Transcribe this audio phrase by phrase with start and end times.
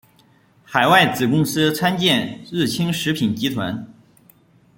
[0.65, 3.85] 海外子公司参见日清食品集团。